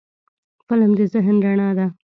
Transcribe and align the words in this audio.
فلم 0.67 0.91
د 0.97 1.01
ذهن 1.13 1.35
رڼا 1.45 1.69
ده 1.77 1.87